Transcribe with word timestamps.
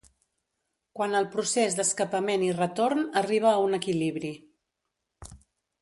Quan 0.99 1.13
el 1.19 1.27
procés 1.35 1.77
d'escapament 1.81 2.47
i 2.47 2.49
retorn 2.57 3.07
arriba 3.25 3.53
a 3.55 3.63
un 3.69 3.81
equilibri. 3.83 4.33